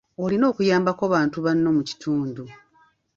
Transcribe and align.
Olina 0.23 0.45
okuyambako 0.51 1.03
bantu 1.13 1.37
banno 1.45 1.69
mu 1.77 1.81
kitundu. 1.89 2.43